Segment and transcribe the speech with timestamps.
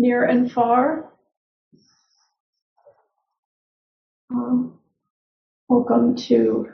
[0.00, 1.12] near and far.
[4.30, 4.78] Um,
[5.68, 6.68] welcome to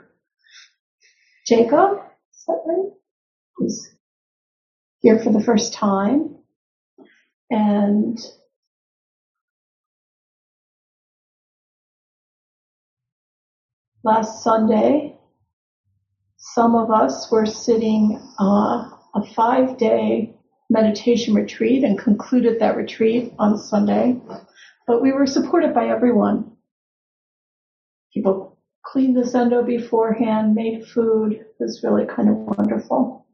[1.45, 1.99] Jacob,
[2.31, 2.91] is that right?
[3.57, 3.95] Who's
[4.99, 6.37] here for the first time.
[7.49, 8.17] And
[14.05, 15.17] last Sunday,
[16.37, 20.36] some of us were sitting uh, a five day
[20.69, 24.19] meditation retreat and concluded that retreat on Sunday.
[24.85, 26.51] But we were supported by everyone.
[28.13, 31.33] People cleaned the zendo beforehand, made food.
[31.33, 33.25] It was really kind of wonderful.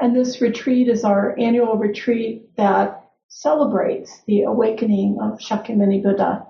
[0.00, 6.46] And this retreat is our annual retreat that celebrates the awakening of Shakyamuni Buddha.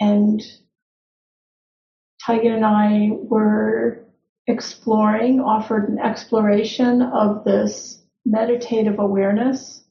[0.00, 0.42] And
[2.26, 4.06] Taigen and I were
[4.46, 9.84] exploring, offered an exploration of this meditative awareness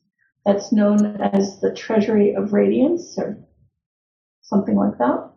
[0.46, 3.38] that's known as the treasury of radiance or
[4.42, 5.32] something like that.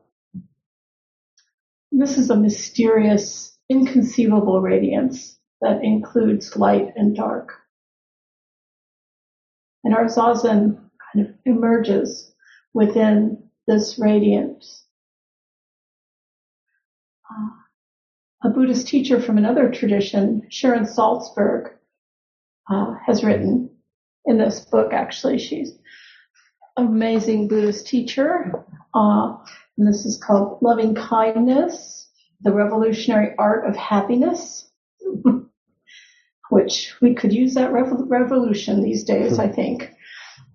[1.92, 7.52] This is a mysterious, inconceivable radiance that includes light and dark.
[9.84, 10.80] And our zazen
[11.12, 12.34] kind of emerges
[12.72, 14.84] within this radiance.
[17.30, 21.73] Uh, a Buddhist teacher from another tradition, Sharon Salzberg,
[22.70, 23.70] uh, has written
[24.24, 24.92] in this book.
[24.92, 25.72] Actually, she's
[26.76, 28.52] an amazing Buddhist teacher,
[28.94, 29.36] uh,
[29.76, 32.08] and this is called Loving Kindness:
[32.42, 34.70] The Revolutionary Art of Happiness.
[36.50, 39.90] Which we could use that rev- revolution these days, I think.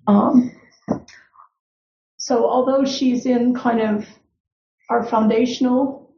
[0.07, 0.51] Um,
[2.17, 4.07] so, although she's in kind of
[4.89, 6.13] our foundational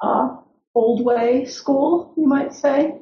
[0.00, 0.36] uh,
[0.74, 2.94] old way school, you might say,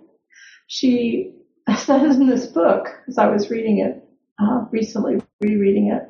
[0.66, 1.37] she
[1.86, 4.04] says in this book, as I was reading it
[4.40, 6.08] uh, recently, rereading it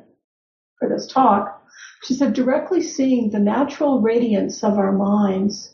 [0.79, 1.63] for this talk,
[2.03, 5.73] she said, directly seeing the natural radiance of our minds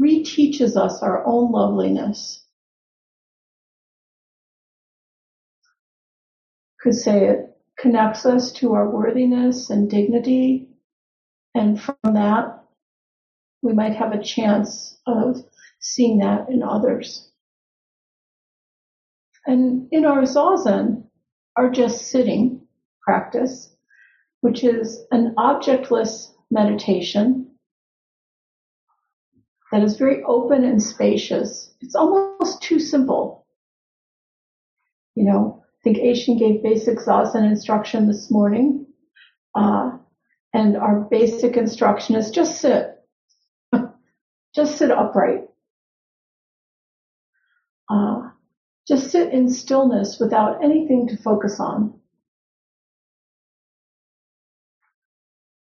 [0.00, 2.44] reteaches us our own loveliness.
[6.80, 10.68] Could say it connects us to our worthiness and dignity,
[11.54, 12.64] and from that,
[13.62, 15.36] we might have a chance of
[15.80, 17.30] seeing that in others.
[19.46, 21.04] And in our zazen,
[21.56, 22.62] our just sitting
[23.02, 23.74] practice,
[24.40, 27.50] which is an objectless meditation
[29.72, 31.74] that is very open and spacious.
[31.80, 33.46] It's almost too simple.
[35.14, 38.86] You know, I think Aishin gave basic zazen instruction this morning.
[39.54, 39.98] Uh,
[40.52, 43.02] and our basic instruction is just sit.
[44.54, 45.42] just sit upright.
[47.90, 48.30] Uh,
[48.86, 52.00] just sit in stillness without anything to focus on.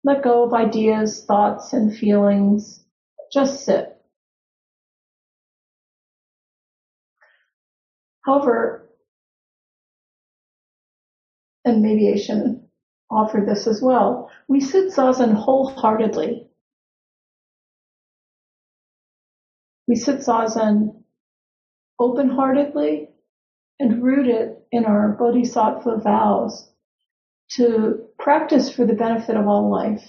[0.04, 2.84] Let go of ideas, thoughts, and feelings.
[3.32, 3.96] Just sit.
[8.26, 8.90] However,
[11.66, 12.64] and should
[13.10, 16.48] offer this as well, we sit zazen wholeheartedly.
[19.88, 21.04] We sit zazen
[22.00, 23.10] open-heartedly
[23.80, 26.72] and rooted in our bodhisattva vows
[27.52, 30.08] to practice for the benefit of all life.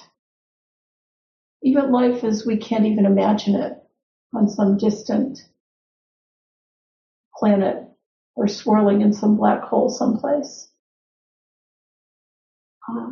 [1.63, 3.73] Even life as we can't even imagine it
[4.35, 5.39] on some distant
[7.37, 7.85] planet
[8.37, 10.71] or swirling in some black hole someplace.
[12.89, 13.11] Uh,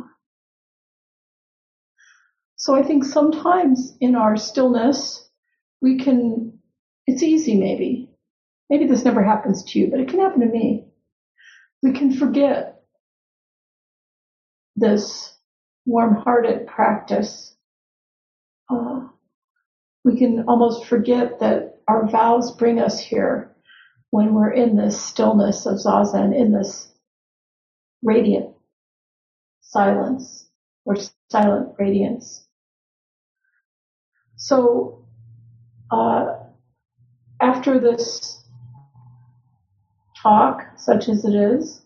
[2.55, 5.29] so I think sometimes in our stillness,
[5.81, 6.59] we can,
[7.07, 8.08] it's easy maybe
[8.69, 10.85] maybe this never happens to you, but it can happen to me.
[11.81, 12.81] We can forget
[14.75, 15.33] this
[15.85, 17.55] warm-hearted practice.
[18.69, 19.07] Uh,
[20.03, 23.55] we can almost forget that our vows bring us here
[24.11, 26.91] when we're in this stillness of zazen, in this
[28.03, 28.55] radiant
[29.61, 30.49] silence
[30.85, 30.95] or
[31.31, 32.47] silent radiance.
[34.35, 35.05] So,
[35.91, 36.37] uh,
[37.41, 38.43] after this
[40.21, 41.81] talk, such as it is,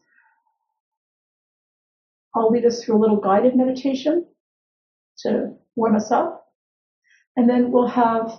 [2.35, 4.25] I'll lead us through a little guided meditation
[5.19, 6.47] to warm us up.
[7.35, 8.31] And then we'll have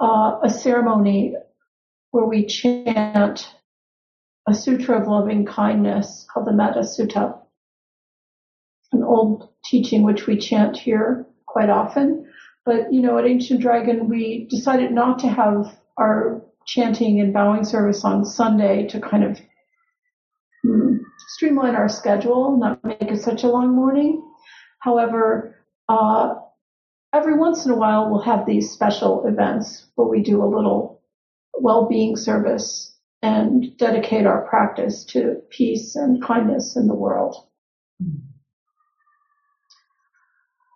[0.00, 1.34] uh, a ceremony
[2.10, 3.54] where we chant
[4.48, 7.38] a sutra of loving kindness called the Metta Sutta,
[8.92, 12.26] an old teaching which we chant here quite often.
[12.64, 17.64] But, you know, at Ancient Dragon, we decided not to have our chanting and bowing
[17.64, 19.40] service on Sunday to kind of
[20.62, 20.98] hmm,
[21.28, 24.22] streamline our schedule, not make it such a long morning.
[24.80, 25.56] However,
[25.88, 26.34] uh,
[27.14, 31.00] every once in a while we'll have these special events where we do a little
[31.54, 37.34] well-being service and dedicate our practice to peace and kindness in the world.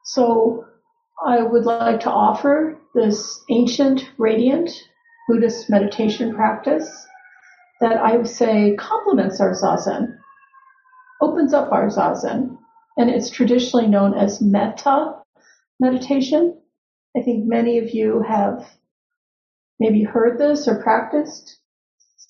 [0.05, 0.65] So
[1.25, 4.71] I would like to offer this ancient, radiant
[5.29, 7.07] Buddhist meditation practice
[7.81, 10.17] that I would say complements our zazen,
[11.21, 12.59] opens up our zazen,
[12.97, 15.15] and it's traditionally known as metta
[15.81, 16.61] meditation.
[17.17, 18.69] I think many of you have
[19.81, 21.59] maybe heard this or practiced.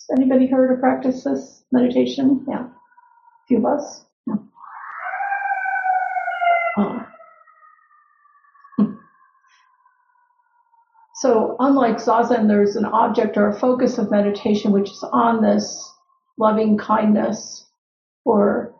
[0.09, 2.45] Has Anybody heard or practiced this meditation?
[2.49, 2.65] Yeah.
[2.65, 4.07] A few of us.
[11.23, 15.89] So unlike Zazen, there's an object or a focus of meditation which is on this
[16.37, 17.65] loving kindness
[18.25, 18.75] or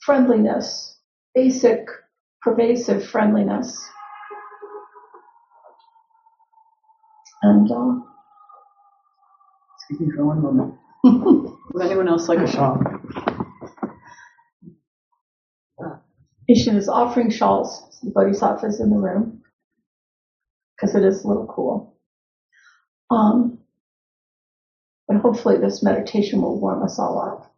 [0.00, 0.98] friendliness,
[1.34, 1.86] basic,
[2.42, 3.82] pervasive friendliness.
[7.40, 8.02] And uh,
[9.78, 10.74] excuse me for one moment.
[11.72, 12.78] Would anyone else like a shawl?
[16.50, 17.98] Ishin is offering shawls.
[18.02, 19.41] The Bodhisattva's in the room
[20.82, 21.96] because it is a little cool.
[23.08, 23.58] Um,
[25.06, 27.54] but hopefully this meditation will warm us all up.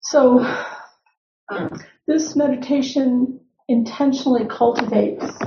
[0.00, 0.40] So
[2.06, 5.38] this meditation intentionally cultivates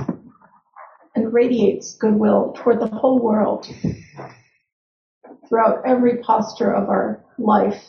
[1.16, 3.66] and radiates goodwill toward the whole world
[5.48, 7.82] throughout every posture of our life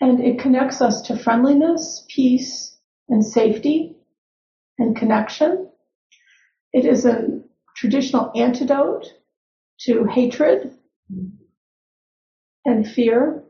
[0.00, 2.76] And it connects us to friendliness, peace,
[3.08, 3.96] and safety
[4.78, 5.70] and connection.
[6.72, 7.40] It is a
[7.76, 9.06] traditional antidote
[9.80, 10.74] to hatred
[12.64, 13.44] and fear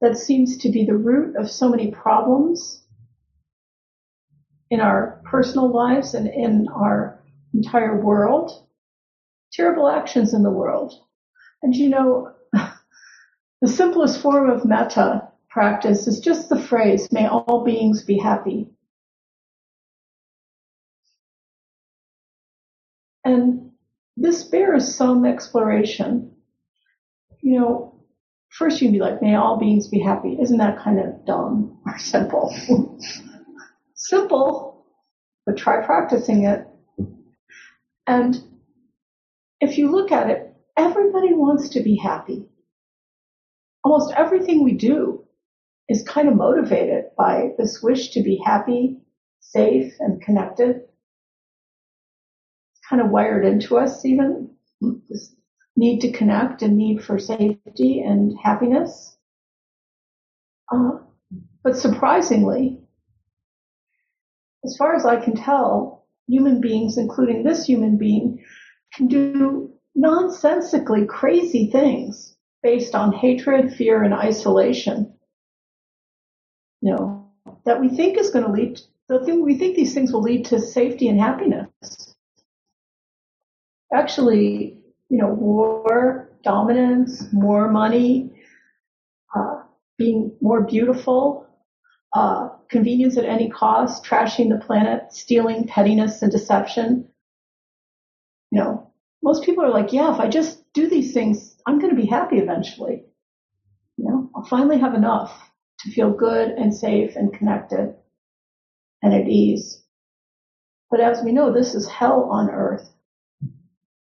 [0.00, 2.84] that seems to be the root of so many problems
[4.70, 7.20] in our personal lives and in our
[7.54, 8.66] entire world.
[9.52, 10.94] Terrible actions in the world.
[11.62, 17.62] And you know, the simplest form of metta practice is just the phrase, may all
[17.62, 18.68] beings be happy.
[23.24, 23.72] And
[24.16, 26.34] this bears some exploration.
[27.42, 28.00] You know,
[28.48, 30.38] first you'd be like, may all beings be happy.
[30.40, 32.54] Isn't that kind of dumb or simple?
[33.94, 34.86] simple,
[35.44, 36.66] but try practicing it.
[38.06, 38.42] And
[39.60, 42.46] if you look at it, everybody wants to be happy.
[43.84, 45.22] Almost everything we do
[45.88, 48.98] is kind of motivated by this wish to be happy,
[49.40, 50.76] safe, and connected.
[52.70, 54.50] It's kind of wired into us even,
[55.08, 55.34] this
[55.76, 59.16] need to connect and need for safety and happiness.
[60.70, 60.98] Uh,
[61.62, 62.80] but surprisingly,
[64.64, 68.44] as far as I can tell, human beings, including this human being,
[68.94, 75.12] can do nonsensically crazy things based on hatred, fear, and isolation
[76.82, 77.30] you know,
[77.64, 80.44] that we think is going to lead, the thing we think these things will lead
[80.46, 81.68] to safety and happiness.
[83.94, 88.30] Actually, you know, war, dominance, more money,
[89.34, 89.62] uh,
[89.96, 91.46] being more beautiful,
[92.14, 97.08] uh, convenience at any cost, trashing the planet, stealing, pettiness, and deception.
[98.50, 101.94] You know, most people are like, yeah, if I just do these things, I'm going
[101.94, 103.04] to be happy eventually.
[103.98, 105.51] You know, I'll finally have enough
[105.82, 107.94] to feel good and safe and connected
[109.02, 109.82] and at ease.
[110.90, 112.92] But as we know, this is hell on earth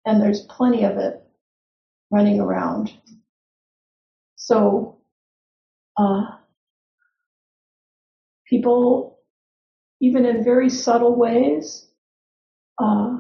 [0.06, 1.24] and there's plenty of it
[2.12, 2.92] running around.
[4.36, 4.98] So,
[5.98, 6.24] uh,
[8.46, 9.20] people,
[10.02, 11.90] even in very subtle ways,
[12.78, 13.20] uh,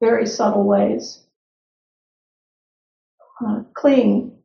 [0.00, 1.26] very subtle ways,
[3.44, 4.38] uh, cling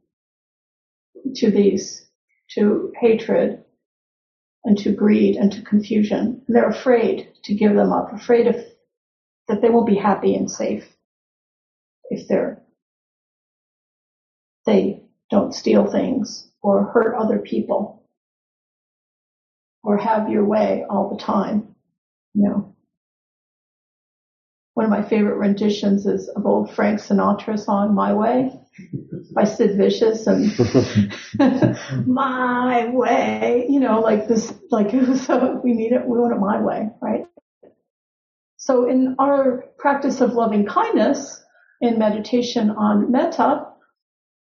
[1.36, 2.09] to these
[2.56, 3.64] to hatred
[4.64, 6.42] and to greed and to confusion.
[6.48, 8.56] And they're afraid to give them up, afraid of
[9.48, 10.86] that they won't be happy and safe
[12.10, 12.62] if they're
[14.66, 15.02] they
[15.32, 18.04] don't steal things or hurt other people
[19.84, 21.76] or have your way all the time.
[22.34, 22.76] You know,
[24.80, 28.50] one of my favorite renditions is of old Frank Sinatra song "My Way"
[29.36, 30.58] by Sid Vicious and
[32.08, 34.94] "My Way," you know, like this, like.
[35.18, 36.08] So we need it.
[36.08, 37.26] We want it my way, right?
[38.56, 41.44] So in our practice of loving kindness,
[41.82, 43.66] in meditation on metta,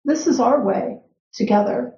[0.05, 1.01] this is our way
[1.35, 1.93] together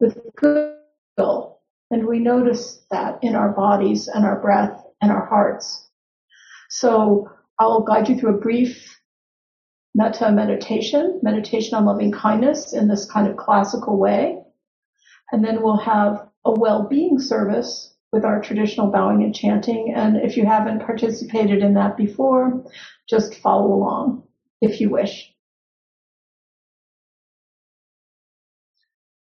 [0.00, 1.60] with goodwill.
[1.90, 5.86] And we notice that in our bodies and our breath and our hearts.
[6.70, 9.00] So I'll guide you through a brief
[9.94, 14.38] metta meditation, meditation on loving kindness in this kind of classical way.
[15.32, 19.92] And then we'll have a well-being service with our traditional bowing and chanting.
[19.94, 22.64] And if you haven't participated in that before,
[23.08, 24.24] just follow along
[24.60, 25.32] if you wish.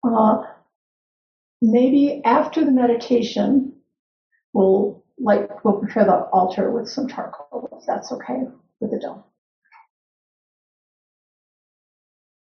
[0.06, 0.42] Uh,
[1.60, 3.72] maybe after the meditation,
[4.52, 8.42] we'll like we'll prepare the altar with some charcoal, if that's okay
[8.80, 9.22] with the Doan.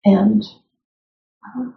[0.03, 0.43] And
[1.43, 1.71] uh,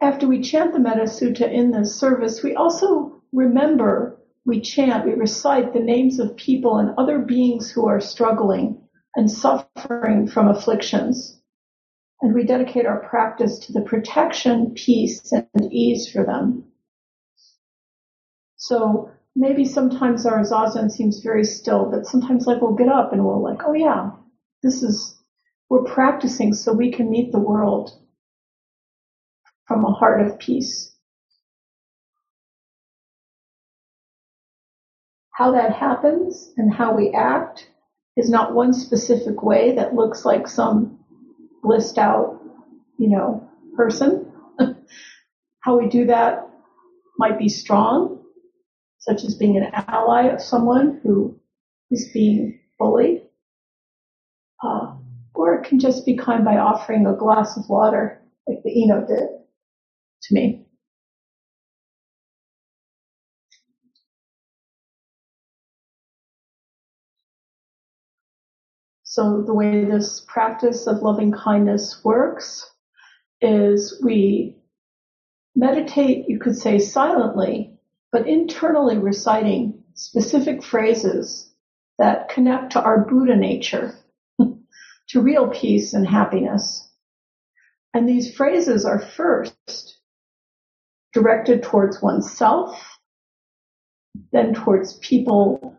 [0.00, 5.12] after we chant the Metta Sutta in this service, we also remember, we chant, we
[5.14, 8.80] recite the names of people and other beings who are struggling
[9.14, 11.40] and suffering from afflictions.
[12.20, 16.71] And we dedicate our practice to the protection, peace, and ease for them.
[18.62, 23.24] So maybe sometimes our zazen seems very still, but sometimes like we'll get up and
[23.24, 24.10] we'll like, oh yeah,
[24.62, 25.20] this is,
[25.68, 27.90] we're practicing so we can meet the world
[29.66, 30.94] from a heart of peace.
[35.32, 37.68] How that happens and how we act
[38.16, 41.00] is not one specific way that looks like some
[41.64, 42.40] blissed out,
[42.96, 44.32] you know, person.
[45.62, 46.48] how we do that
[47.18, 48.21] might be strong,
[49.02, 51.36] such as being an ally of someone who
[51.90, 53.22] is being bullied.
[54.62, 54.94] Uh,
[55.34, 59.04] or it can just be kind by offering a glass of water, like the Ino
[59.04, 59.28] did
[60.22, 60.64] to me.
[69.02, 72.70] So the way this practice of loving kindness works
[73.40, 74.62] is we
[75.56, 77.71] meditate, you could say silently,
[78.12, 81.50] but internally reciting specific phrases
[81.98, 83.94] that connect to our Buddha nature,
[85.08, 86.88] to real peace and happiness.
[87.94, 89.98] And these phrases are first
[91.12, 92.98] directed towards oneself,
[94.30, 95.76] then towards people,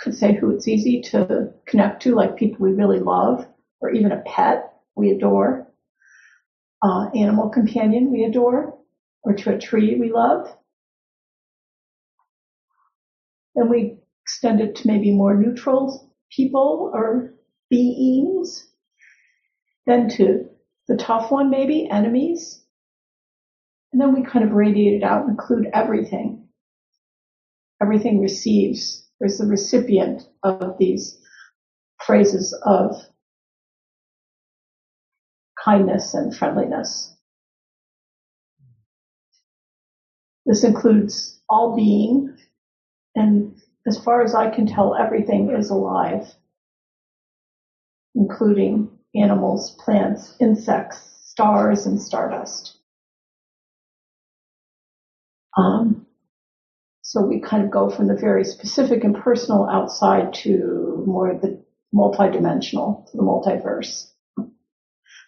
[0.00, 3.46] could say who it's easy to connect to, like people we really love,
[3.80, 5.66] or even a pet we adore,
[6.82, 8.78] uh, animal companion we adore,
[9.22, 10.54] or to a tree we love.
[13.56, 17.34] Then we extend it to maybe more neutral people or
[17.70, 18.68] beings.
[19.86, 20.48] Then to
[20.88, 22.62] the tough one, maybe enemies.
[23.92, 26.46] And then we kind of radiate it out and include everything.
[27.82, 29.08] Everything receives.
[29.18, 31.18] There's the recipient of these
[32.04, 32.94] phrases of
[35.64, 37.14] kindness and friendliness.
[40.44, 42.36] This includes all being,
[43.16, 43.56] and
[43.86, 46.26] as far as I can tell, everything is alive,
[48.14, 52.78] including animals, plants, insects, stars, and stardust.
[55.56, 56.06] Um,
[57.00, 61.64] so we kind of go from the very specific and personal outside to more the
[61.94, 64.10] multidimensional, to the multiverse.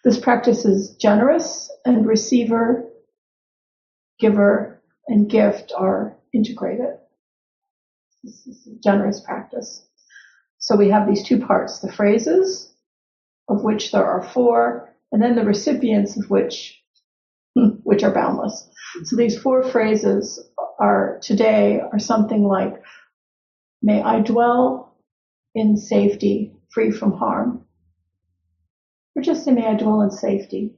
[0.03, 2.85] This practice is generous and receiver,
[4.19, 6.98] giver, and gift are integrated.
[8.23, 9.87] This is a generous practice.
[10.57, 12.73] So we have these two parts, the phrases,
[13.47, 16.81] of which there are four, and then the recipients of which,
[17.83, 18.69] which are boundless.
[19.05, 20.39] So these four phrases
[20.79, 22.83] are today are something like,
[23.81, 24.95] may I dwell
[25.55, 27.65] in safety, free from harm.
[29.15, 30.75] Or just say, may I dwell in safety.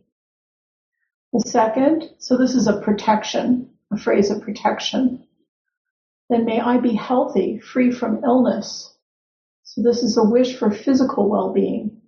[1.34, 5.26] The second, so this is a protection, a phrase of protection.
[6.32, 8.96] Then may I be healthy, free from illness.
[9.64, 12.02] So this is a wish for physical well-being.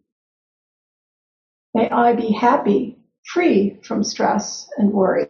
[1.73, 5.27] May I be happy, free from stress and worry.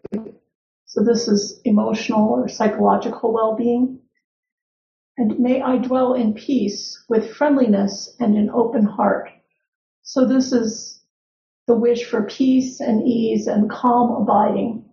[0.86, 3.98] So this is emotional or psychological well-being.
[5.18, 9.32] And may I dwell in peace with friendliness and an open heart.
[10.04, 11.02] So this is
[11.66, 14.86] the wish for peace and ease and calm abiding.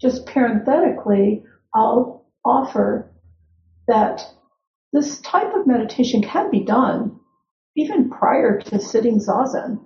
[0.00, 1.44] Just parenthetically,
[1.76, 3.12] I'll offer
[3.86, 4.22] that
[4.94, 7.20] this type of meditation can be done
[7.76, 9.84] even prior to sitting zazen.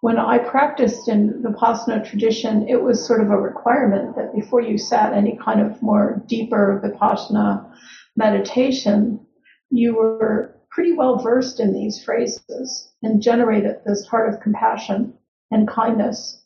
[0.00, 4.60] When I practiced in the Vipassana tradition, it was sort of a requirement that before
[4.60, 7.72] you sat any kind of more deeper Vipassana
[8.16, 9.24] meditation,
[9.70, 15.14] you were pretty well versed in these phrases and generated this heart of compassion
[15.52, 16.41] and kindness.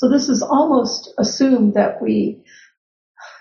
[0.00, 2.42] So this is almost assumed that we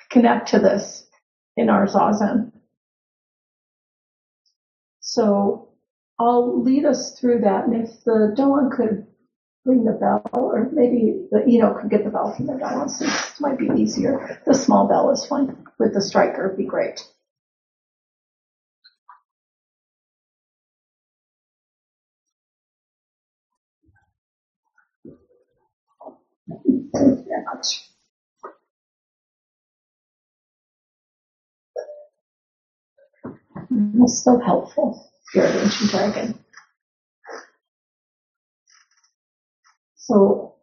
[0.09, 1.07] connect to this
[1.55, 2.51] in our zazen.
[4.99, 5.69] So
[6.19, 9.07] I'll lead us through that, and if the Doan could
[9.63, 13.09] ring the bell, or maybe the Ino could get the bell from the Doan, since
[13.09, 14.41] it might be easier.
[14.45, 15.63] The small bell is fine.
[15.79, 17.01] With the striker, be great.
[26.49, 27.85] Thank you very much.
[34.07, 36.39] So helpful, Spirit Ancient Dragon.
[39.95, 40.55] So,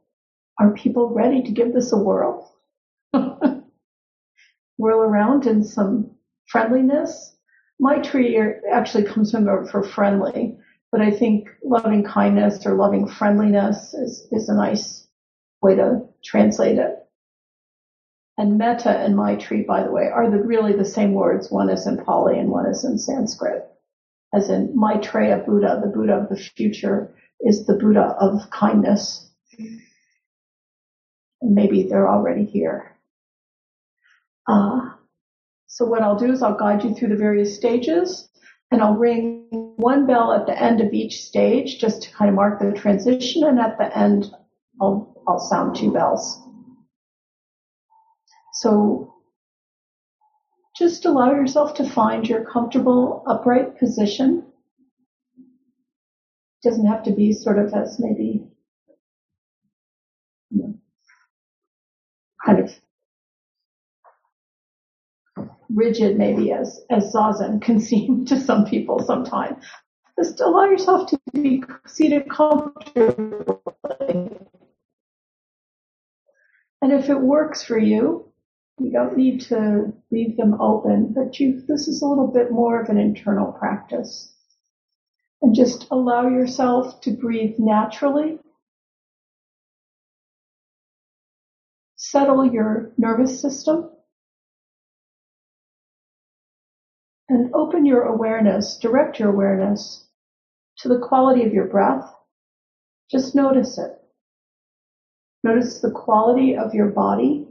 [0.58, 2.52] are people ready to give this a whirl?
[3.12, 6.10] whirl around in some
[6.48, 7.36] friendliness.
[7.80, 8.36] Maitri
[8.72, 10.56] actually comes from for friendly,
[10.90, 15.05] but I think loving kindness or loving friendliness is, is a nice
[15.66, 16.94] way to translate it.
[18.38, 21.50] And metta and Maitri, by the way, are the, really the same words.
[21.50, 23.64] One is in Pali and one is in Sanskrit.
[24.34, 29.30] As in Maitreya Buddha, the Buddha of the future is the Buddha of kindness.
[29.58, 32.96] And maybe they're already here.
[34.46, 34.90] Uh,
[35.66, 38.28] so what I'll do is I'll guide you through the various stages
[38.70, 39.46] and I'll ring
[39.76, 43.44] one bell at the end of each stage just to kind of mark the transition
[43.44, 44.30] and at the end
[44.80, 46.40] I'll, I'll sound two bells.
[48.54, 49.14] So
[50.76, 54.44] just allow yourself to find your comfortable upright position.
[56.62, 58.46] Doesn't have to be sort of as maybe
[60.50, 60.74] you know,
[62.44, 62.72] kind of
[65.70, 69.64] rigid maybe as, as zazen can seem to some people sometimes.
[70.18, 73.56] Just allow yourself to be seated comfortably.
[76.82, 78.26] And if it works for you,
[78.78, 82.80] you don't need to leave them open, but you, this is a little bit more
[82.80, 84.32] of an internal practice.
[85.40, 88.38] And just allow yourself to breathe naturally.
[91.96, 93.90] Settle your nervous system.
[97.28, 100.06] And open your awareness, direct your awareness
[100.78, 102.14] to the quality of your breath.
[103.10, 104.05] Just notice it.
[105.44, 107.46] Notice the quality of your body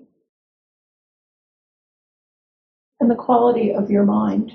[3.00, 4.52] and the quality of your mind.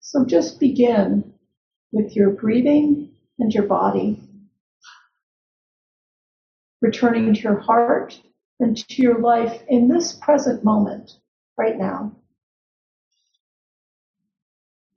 [0.00, 1.34] So just begin
[1.92, 4.20] with your breathing and your body,
[6.80, 8.18] returning to your heart
[8.58, 11.12] and to your life in this present moment,
[11.56, 12.16] right now.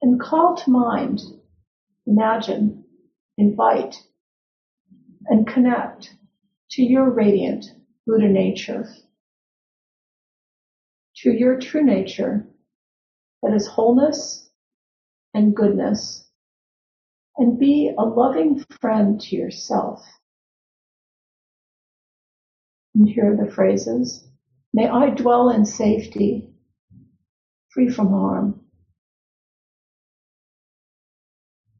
[0.01, 1.19] And call to mind,
[2.07, 2.85] imagine,
[3.37, 3.95] invite,
[5.27, 6.15] and connect
[6.71, 7.65] to your radiant
[8.05, 8.87] Buddha nature
[11.21, 12.47] to your true nature
[13.43, 14.49] that is wholeness
[15.33, 16.27] and goodness,
[17.37, 20.03] and be a loving friend to yourself.
[22.95, 24.27] And here are the phrases.
[24.73, 26.49] May I dwell in safety,
[27.69, 28.61] free from harm.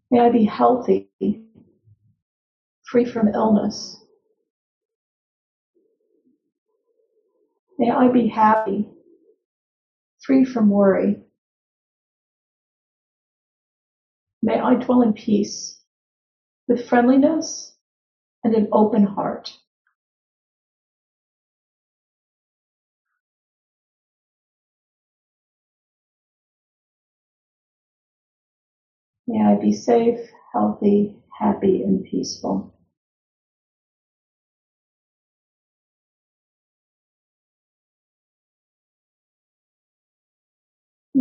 [0.10, 1.10] May I be healthy,
[2.92, 4.04] free from illness.
[7.80, 8.90] May I be happy,
[10.22, 11.22] free from worry.
[14.44, 15.82] May I dwell in peace
[16.68, 17.78] with friendliness
[18.44, 19.58] and an open heart.
[29.28, 30.20] May I be safe,
[30.52, 32.76] healthy, happy, and peaceful.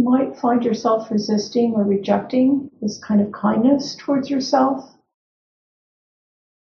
[0.00, 4.96] You might find yourself resisting or rejecting this kind of kindness towards yourself.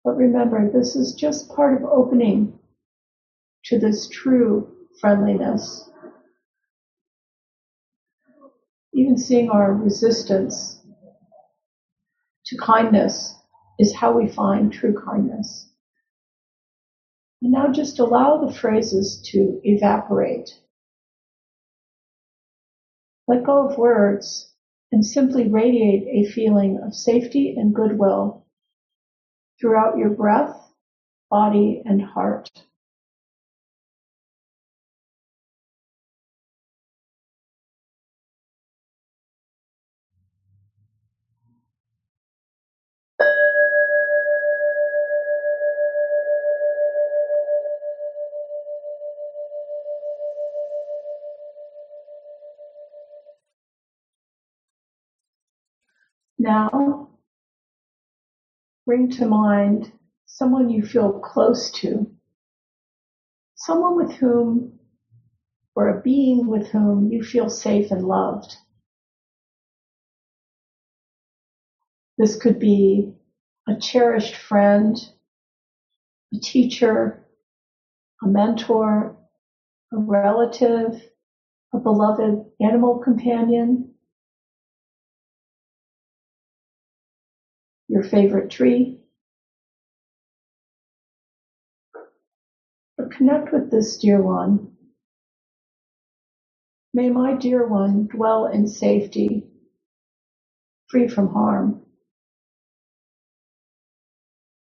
[0.03, 2.57] But remember, this is just part of opening
[3.65, 5.87] to this true friendliness.
[8.93, 10.81] even seeing our resistance
[12.45, 13.35] to kindness
[13.77, 15.69] is how we find true kindness.
[17.43, 20.49] And now just allow the phrases to evaporate.
[23.31, 24.53] Let go of words
[24.91, 28.45] and simply radiate a feeling of safety and goodwill
[29.57, 30.73] throughout your breath,
[31.29, 32.49] body, and heart.
[56.43, 57.09] Now,
[58.87, 59.91] bring to mind
[60.25, 62.09] someone you feel close to,
[63.53, 64.79] someone with whom,
[65.75, 68.55] or a being with whom you feel safe and loved.
[72.17, 73.13] This could be
[73.69, 74.97] a cherished friend,
[76.33, 77.23] a teacher,
[78.23, 79.15] a mentor,
[79.93, 81.03] a relative,
[81.71, 83.90] a beloved animal companion,
[88.01, 88.97] your favorite tree.
[92.97, 94.71] But connect with this dear one.
[96.95, 99.45] May my dear one dwell in safety,
[100.89, 101.79] free from harm.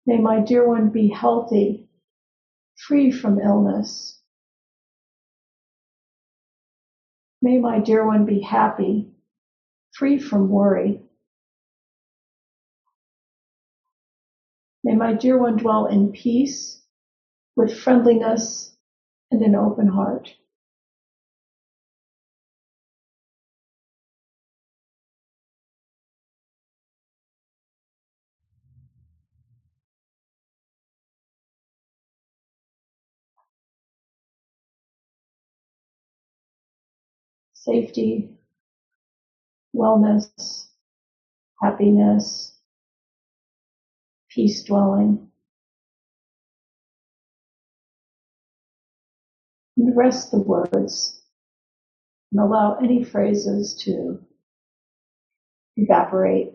[0.06, 1.88] May my dear one be healthy,
[2.76, 4.18] free from illness.
[7.40, 9.08] May my dear one be happy,
[9.94, 11.00] free from worry.
[14.90, 16.82] May my dear one dwell in peace,
[17.54, 18.76] with friendliness
[19.30, 20.34] and an open heart.
[37.52, 38.36] Safety,
[39.72, 40.66] wellness,
[41.62, 42.49] happiness,
[44.30, 45.28] peace dwelling.
[49.76, 51.20] And rest the words
[52.32, 54.20] and allow any phrases to
[55.76, 56.52] evaporate.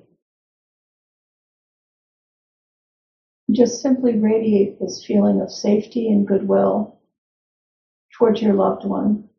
[3.51, 6.99] Just simply radiate this feeling of safety and goodwill
[8.17, 9.29] towards your loved one.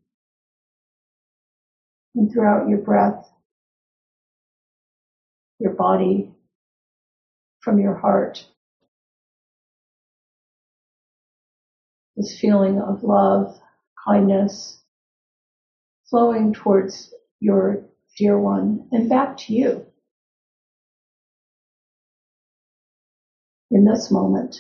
[2.14, 3.30] And throughout your breath,
[5.58, 6.32] your body,
[7.66, 8.46] from your heart.
[12.16, 13.58] This feeling of love,
[14.06, 14.80] kindness,
[16.08, 17.82] flowing towards your
[18.16, 19.84] dear one and back to you
[23.72, 24.54] in this moment.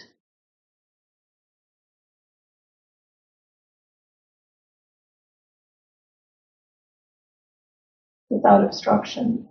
[8.28, 9.48] Without obstruction.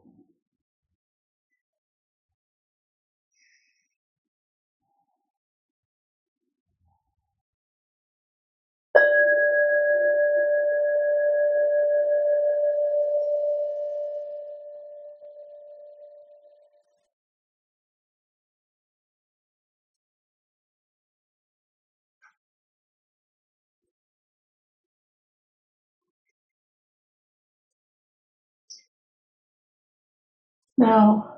[30.78, 31.38] Now,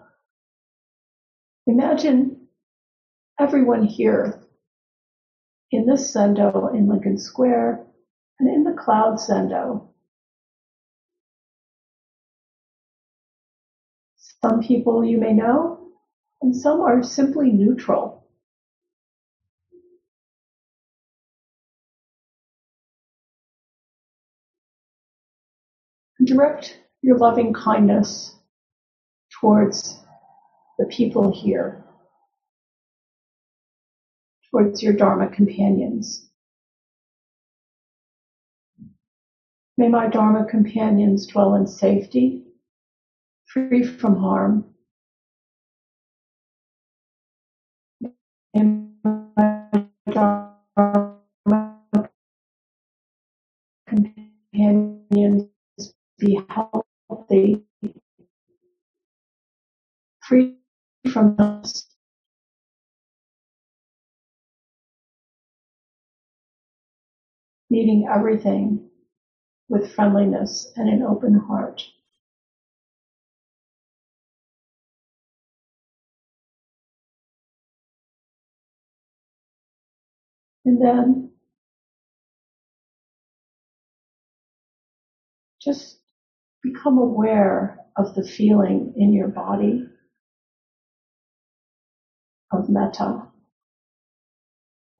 [1.67, 2.47] imagine
[3.39, 4.41] everyone here
[5.71, 7.85] in this zendo in Lincoln Square
[8.39, 9.89] and in the Cloud zendo.
[14.41, 15.89] Some people you may know,
[16.41, 18.27] and some are simply neutral.
[26.23, 28.36] Direct your loving kindness
[29.39, 30.03] towards
[30.77, 31.83] the people here,
[34.49, 36.29] towards your Dharma companions.
[39.77, 42.43] May my Dharma companions dwell in safety,
[43.45, 44.65] free from harm.
[48.01, 48.63] May
[49.03, 51.06] my Dharma
[61.17, 61.87] from us.
[67.71, 68.87] Meeting everything
[69.67, 71.81] with friendliness and an open heart.
[80.65, 81.31] And then
[85.59, 85.97] just
[86.61, 89.87] become aware of the feeling in your body
[92.51, 93.27] of metta,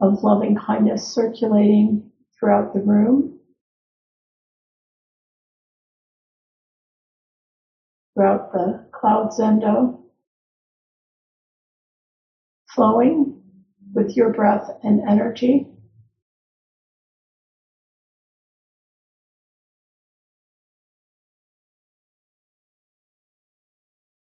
[0.02, 3.40] of loving kindness circulating throughout the room,
[8.14, 10.00] throughout the cloud zendo,
[12.76, 13.42] flowing
[13.94, 15.68] with your breath and energy.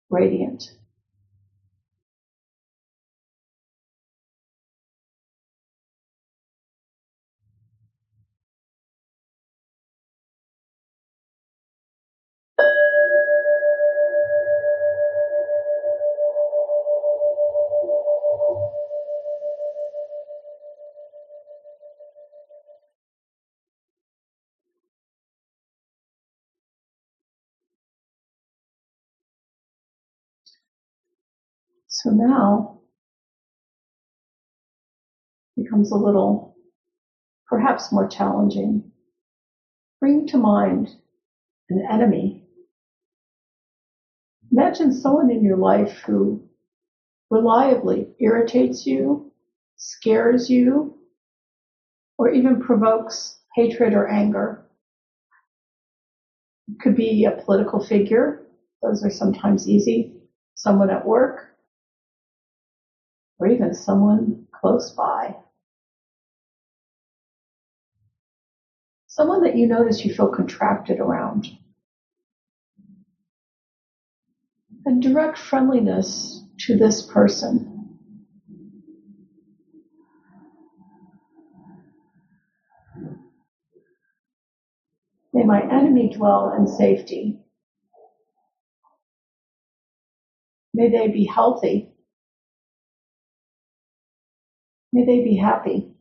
[0.09, 0.80] Radiant.
[32.03, 32.79] So now
[35.55, 36.55] becomes a little,
[37.45, 38.91] perhaps more challenging.
[39.99, 40.89] Bring to mind
[41.69, 42.47] an enemy.
[44.51, 46.43] Imagine someone in your life who
[47.29, 49.31] reliably irritates you,
[49.75, 50.97] scares you,
[52.17, 54.65] or even provokes hatred or anger.
[56.67, 58.47] It could be a political figure.
[58.81, 60.15] Those are sometimes easy.
[60.55, 61.50] Someone at work,
[63.41, 65.35] or even someone close by.
[69.07, 71.47] Someone that you notice you feel contracted around.
[74.85, 77.97] And direct friendliness to this person.
[85.33, 87.39] May my enemy dwell in safety.
[90.73, 91.90] May they be healthy
[94.93, 95.91] May they be happy.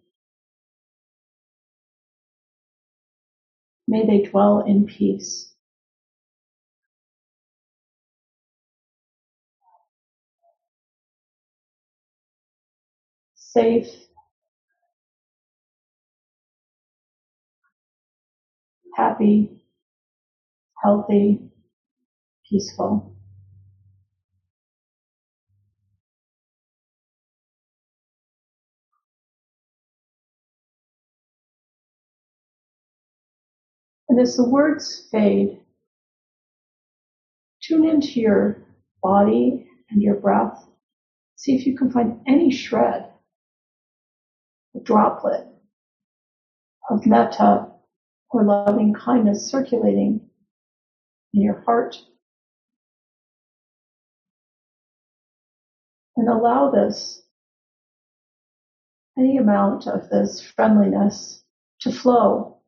[3.89, 5.55] May they dwell in peace.
[13.35, 13.89] Safe,
[18.97, 19.51] happy,
[20.83, 21.41] healthy,
[22.49, 23.20] peaceful.
[34.11, 35.61] And as the words fade,
[37.63, 38.59] tune into your
[39.01, 40.67] body and your breath.
[41.37, 43.09] See if you can find any shred,
[44.75, 45.47] a droplet
[46.91, 47.69] of metta
[48.33, 50.29] or loving kindness circulating
[51.33, 51.97] in your heart.
[56.17, 57.23] And allow this,
[59.17, 61.45] any amount of this friendliness
[61.83, 62.60] to flow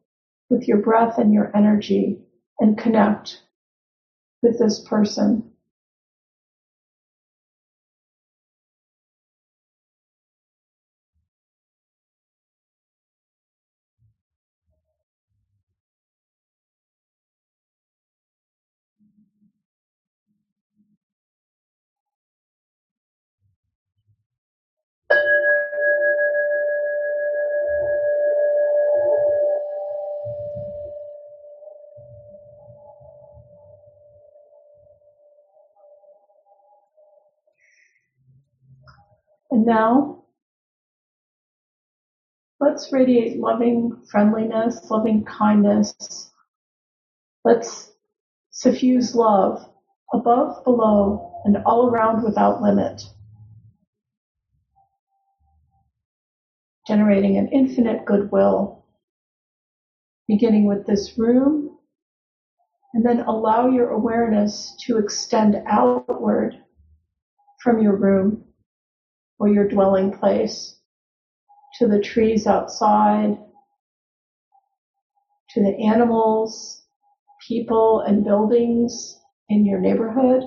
[0.53, 2.21] with your breath and your energy
[2.61, 3.43] and connect
[4.43, 5.52] with this person.
[39.65, 40.25] Now,
[42.59, 46.33] let's radiate loving friendliness, loving kindness.
[47.45, 47.93] Let's
[48.51, 49.65] suffuse love
[50.13, 53.03] above, below, and all around without limit.
[56.89, 58.85] Generating an infinite goodwill,
[60.27, 61.79] beginning with this room,
[62.95, 66.57] and then allow your awareness to extend outward
[67.63, 68.45] from your room
[69.43, 70.79] or your dwelling place,
[71.77, 73.37] to the trees outside,
[75.51, 76.85] to the animals,
[77.49, 80.45] people, and buildings in your neighborhood.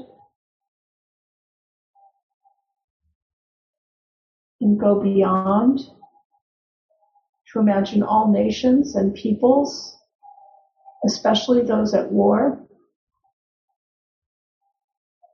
[4.61, 5.79] And go beyond
[7.51, 9.99] to imagine all nations and peoples,
[11.05, 12.65] especially those at war,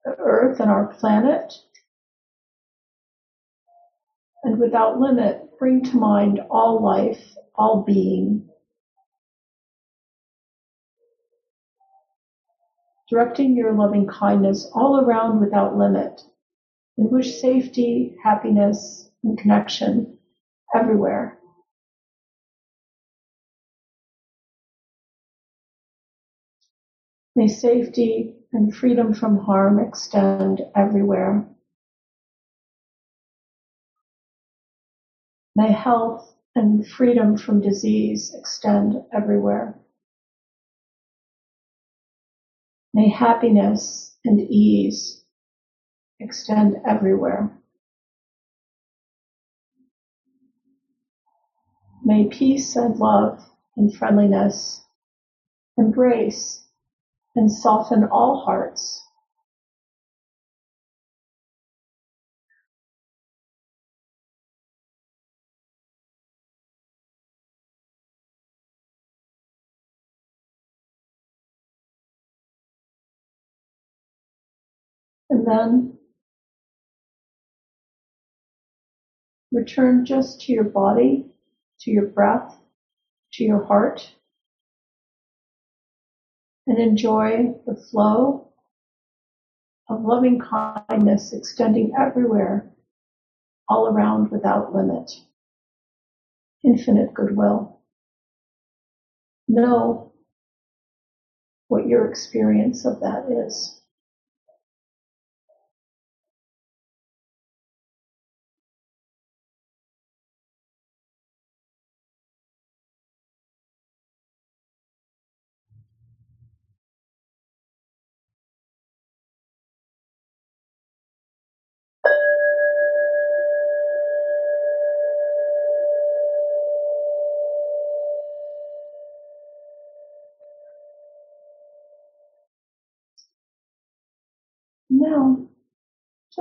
[0.03, 1.53] the earth and our planet,
[4.43, 7.21] and without limit, bring to mind all life,
[7.55, 8.49] all being.
[13.09, 16.21] Directing your loving kindness all around without limit,
[16.97, 20.17] and wish safety, happiness, and connection
[20.73, 21.37] everywhere.
[27.35, 31.47] May safety and freedom from harm extend everywhere.
[35.61, 39.77] May health and freedom from disease extend everywhere.
[42.95, 45.23] May happiness and ease
[46.19, 47.55] extend everywhere.
[52.03, 53.47] May peace and love
[53.77, 54.83] and friendliness
[55.77, 56.65] embrace
[57.35, 59.00] and soften all hearts.
[75.45, 75.97] Then
[79.51, 81.25] return just to your body,
[81.81, 82.57] to your breath,
[83.33, 84.13] to your heart
[86.67, 88.47] and enjoy the flow
[89.89, 92.71] of loving kindness extending everywhere,
[93.67, 95.11] all around without limit.
[96.63, 97.81] Infinite goodwill.
[99.47, 100.13] Know
[101.67, 103.80] what your experience of that is.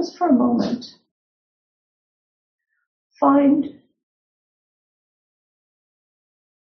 [0.01, 0.95] Just for a moment,
[3.19, 3.67] find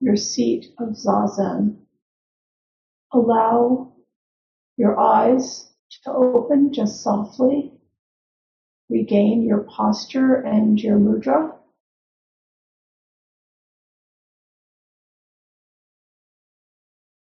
[0.00, 1.76] your seat of zazen.
[3.12, 3.92] Allow
[4.76, 5.70] your eyes
[6.02, 7.70] to open just softly.
[8.88, 11.52] Regain your posture and your mudra.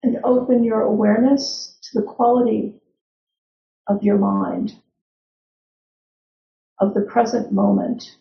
[0.03, 2.81] And open your awareness to the quality
[3.87, 4.73] of your mind,
[6.81, 8.17] of the present moment,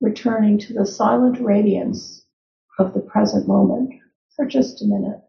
[0.00, 2.26] returning to the silent radiance
[2.78, 3.94] of the present moment
[4.36, 5.20] for just a minute.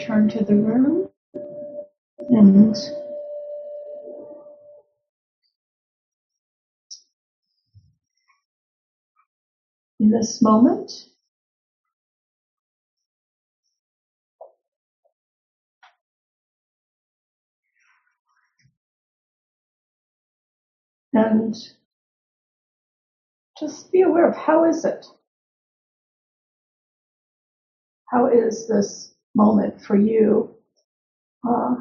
[0.00, 1.06] Return to the room
[2.30, 2.74] and
[9.98, 10.90] in this moment,
[21.12, 21.54] and
[23.58, 25.04] just be aware of how is it?
[28.06, 30.54] How is this moment for you.
[31.48, 31.76] Uh,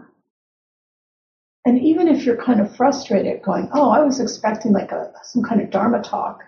[1.66, 5.44] and even if you're kind of frustrated going, oh, I was expecting like a, some
[5.44, 6.44] kind of Dharma talk.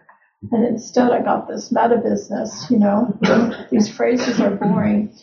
[0.52, 3.18] And instead I got this metta business, you know,
[3.72, 5.16] these phrases are boring.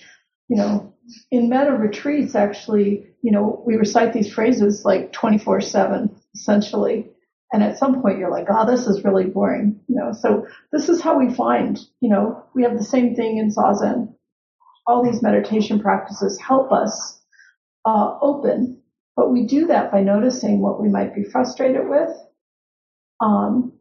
[0.48, 0.94] You know,
[1.30, 7.10] in metta retreats, actually, you know, we recite these phrases like 24 seven, essentially.
[7.52, 10.90] And at some point you're like, oh, this is really boring, you know, so this
[10.90, 14.14] is how we find, you know, we have the same thing in Zazen
[14.88, 17.20] all these meditation practices help us
[17.84, 18.80] uh, open,
[19.14, 22.10] but we do that by noticing what we might be frustrated with.
[23.20, 23.74] Um,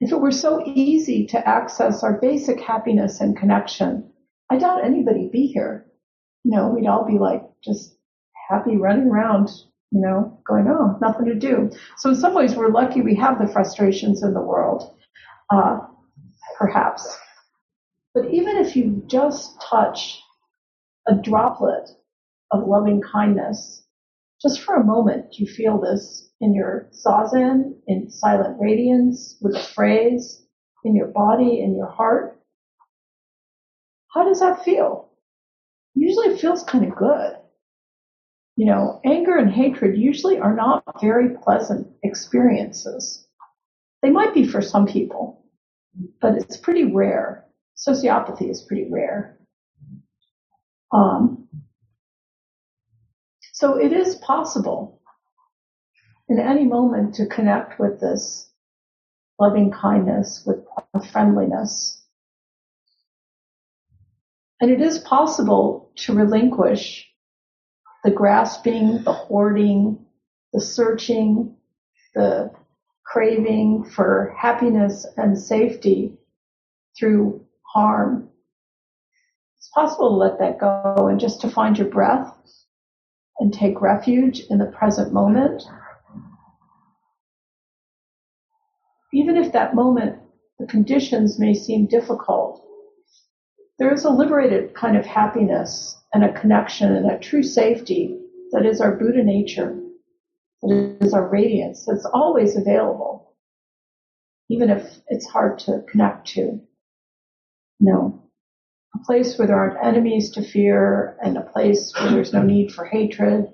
[0.00, 4.10] if it were so easy to access our basic happiness and connection,
[4.50, 5.86] I doubt anybody'd be here.
[6.44, 7.94] You know, we'd all be like just
[8.48, 9.50] happy running around,
[9.90, 11.70] you know, going, oh, nothing to do.
[11.98, 14.94] So in some ways, we're lucky we have the frustrations in the world,
[15.50, 15.80] uh,
[16.56, 17.18] perhaps.
[18.14, 20.22] But even if you just touch
[21.08, 21.90] a droplet
[22.50, 23.84] of loving kindness.
[24.40, 29.62] Just for a moment, you feel this in your zazen, in silent radiance, with a
[29.62, 30.46] phrase,
[30.84, 32.40] in your body, in your heart.
[34.14, 35.10] how does that feel?
[35.94, 37.36] Usually it feels kind of good.
[38.56, 43.26] You know, anger and hatred usually are not very pleasant experiences.
[44.02, 45.44] They might be for some people,
[46.20, 47.44] but it's pretty rare.
[47.76, 49.35] Sociopathy is pretty rare.
[50.92, 51.48] Um,
[53.52, 55.00] so it is possible
[56.28, 58.50] in any moment to connect with this
[59.38, 60.64] loving kindness, with
[61.10, 62.02] friendliness.
[64.60, 67.06] And it is possible to relinquish
[68.04, 70.06] the grasping, the hoarding,
[70.52, 71.56] the searching,
[72.14, 72.50] the
[73.04, 76.14] craving for happiness and safety
[76.98, 78.28] through harm.
[79.58, 82.32] It's possible to let that go and just to find your breath
[83.38, 85.62] and take refuge in the present moment.
[89.12, 90.18] Even if that moment,
[90.58, 92.62] the conditions may seem difficult,
[93.78, 98.18] there is a liberated kind of happiness and a connection and a true safety
[98.52, 99.78] that is our Buddha nature,
[100.62, 103.34] that is our radiance, that's always available,
[104.48, 106.60] even if it's hard to connect to.
[107.80, 108.25] No.
[108.96, 112.72] A place where there aren't enemies to fear and a place where there's no need
[112.72, 113.52] for hatred.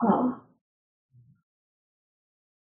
[0.00, 0.30] Uh,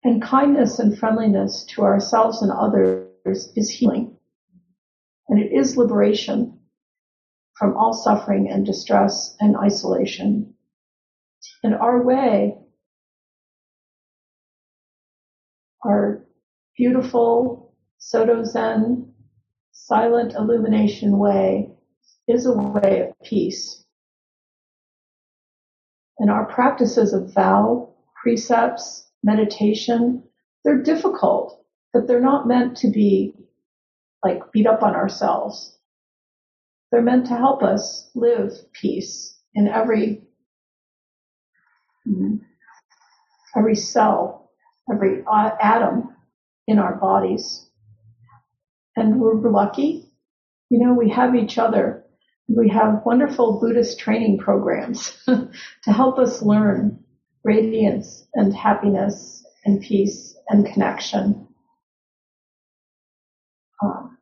[0.04, 4.16] and kindness and friendliness to ourselves and others is healing.
[5.28, 6.60] And it is liberation
[7.58, 10.54] from all suffering and distress and isolation.
[11.64, 12.58] And our way,
[15.84, 16.24] our
[16.76, 19.11] beautiful Soto Zen
[19.72, 21.70] silent illumination way
[22.28, 23.84] is a way of peace.
[26.18, 30.22] And our practices of vow, precepts, meditation,
[30.64, 33.34] they're difficult, but they're not meant to be
[34.24, 35.78] like beat up on ourselves.
[36.90, 40.22] They're meant to help us live peace in every,
[42.06, 42.36] mm-hmm,
[43.56, 44.50] every cell,
[44.92, 46.14] every atom
[46.68, 47.68] in our bodies.
[48.96, 50.10] And we're lucky.
[50.70, 52.04] You know, we have each other.
[52.48, 57.02] We have wonderful Buddhist training programs to help us learn
[57.44, 61.48] radiance and happiness and peace and connection.
[63.82, 64.18] Um,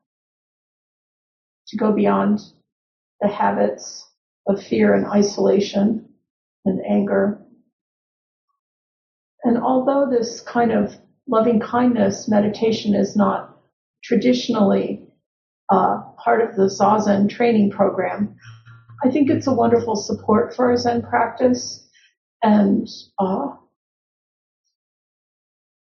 [1.68, 2.40] to go beyond
[3.20, 4.06] the habits
[4.46, 6.08] of fear and isolation
[6.64, 7.40] and anger.
[9.44, 10.96] And although this kind of
[11.26, 13.49] loving kindness meditation is not
[14.02, 15.02] traditionally
[15.70, 18.36] uh, part of the Zazen training program,
[19.04, 21.88] I think it's a wonderful support for our Zen practice
[22.42, 22.86] and
[23.18, 23.48] uh,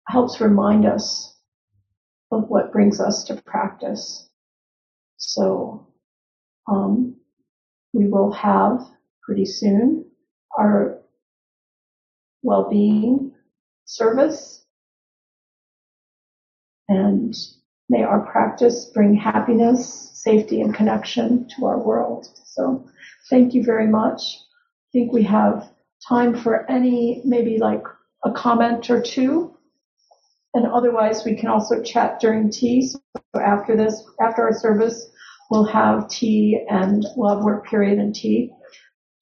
[0.08, 1.36] helps remind us
[2.30, 4.28] of what brings us to practice.
[5.18, 5.86] So
[6.70, 7.16] um,
[7.92, 8.80] we will have
[9.22, 10.06] pretty soon
[10.58, 10.98] our
[12.42, 13.32] well-being
[13.84, 14.64] service
[16.88, 17.34] and
[17.92, 22.26] may our practice bring happiness, safety, and connection to our world.
[22.46, 22.88] So
[23.28, 24.22] thank you very much.
[24.22, 25.68] I think we have
[26.08, 27.82] time for any, maybe like
[28.24, 29.54] a comment or two.
[30.54, 32.88] And otherwise we can also chat during tea.
[32.88, 33.00] So
[33.38, 35.10] after this, after our service,
[35.50, 38.52] we'll have tea and we'll have work period and tea.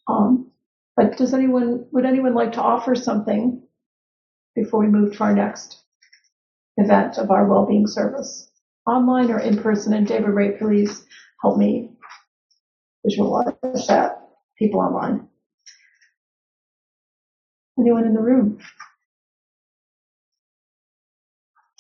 [0.07, 0.53] Um,
[0.97, 3.63] but does anyone, would anyone like to offer something
[4.55, 5.83] before we move to our next
[6.77, 8.50] event of our well-being service?
[8.91, 9.95] Online or in person?
[9.95, 11.05] And David Ray, please
[11.41, 11.91] help me
[13.05, 13.55] visualize
[13.89, 14.17] that.
[14.59, 15.29] People online.
[17.79, 18.59] Anyone in the room?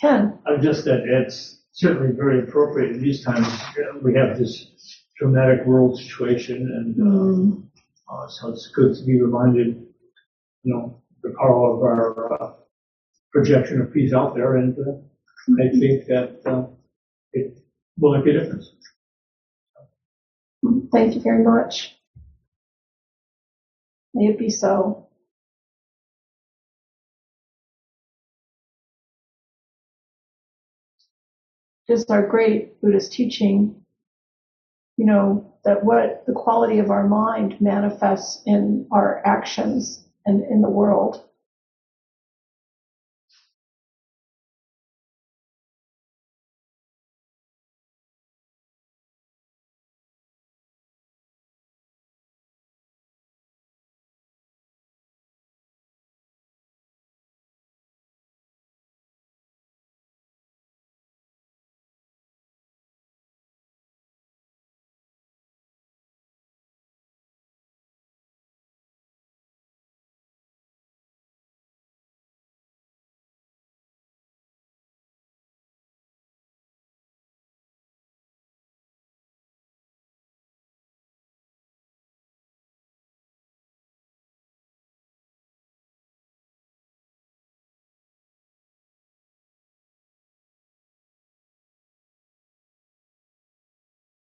[0.01, 0.39] Ken?
[0.47, 3.47] I just that it's certainly very appropriate in these times.
[4.03, 4.67] We have this
[5.19, 7.63] dramatic world situation, and mm.
[8.11, 9.85] uh, so it's good to be reminded,
[10.63, 12.53] you know, the power of our uh,
[13.31, 14.93] projection of peace out there, and uh,
[15.61, 15.81] I mm-hmm.
[15.81, 16.67] think that uh,
[17.33, 17.59] it
[17.99, 18.72] will make a difference.
[20.93, 21.97] Thank you very much.
[24.14, 25.11] May it be so.
[31.91, 33.74] just our great Buddhist teaching,
[34.97, 40.62] you know, that what the quality of our mind manifests in our actions and in
[40.62, 41.24] the world.